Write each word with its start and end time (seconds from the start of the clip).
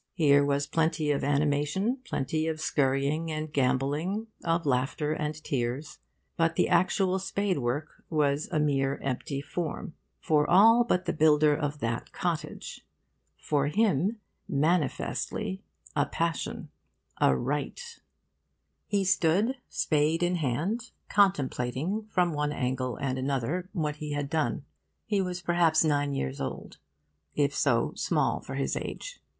Here 0.15 0.43
was 0.43 0.65
plenty 0.65 1.11
of 1.11 1.23
animation, 1.23 1.99
plenty 2.05 2.47
of 2.47 2.59
scurrying 2.59 3.29
and 3.29 3.53
gambolling, 3.53 4.25
of 4.43 4.65
laughter 4.65 5.13
and 5.13 5.35
tears. 5.43 5.99
But 6.37 6.55
the 6.55 6.69
actual 6.69 7.19
spadework 7.19 7.83
was 8.09 8.47
a 8.51 8.59
mere 8.59 8.97
empty 9.03 9.41
form. 9.41 9.93
For 10.19 10.49
all 10.49 10.83
but 10.85 11.05
the 11.05 11.13
builder 11.13 11.55
of 11.55 11.81
that 11.81 12.11
cottage. 12.13 12.83
For 13.37 13.67
him, 13.67 14.17
manifestly, 14.47 15.61
a 15.95 16.07
passion, 16.07 16.69
a 17.19 17.35
rite. 17.37 17.99
He 18.87 19.03
stood, 19.05 19.57
spade 19.69 20.23
in 20.23 20.37
hand, 20.37 20.89
contemplating, 21.09 22.07
from 22.09 22.33
one 22.33 22.51
angle 22.51 22.95
and 22.97 23.19
another, 23.19 23.69
what 23.71 23.97
he 23.97 24.13
had 24.13 24.31
done. 24.31 24.65
He 25.05 25.21
was 25.21 25.43
perhaps 25.43 25.83
nine 25.83 26.15
years 26.15 26.41
old; 26.41 26.79
if 27.35 27.53
so, 27.53 27.93
small 27.95 28.39
for 28.41 28.55
his 28.55 28.75
age. 28.75 29.19